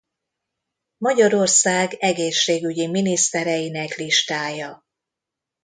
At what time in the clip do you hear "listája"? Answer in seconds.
3.95-4.85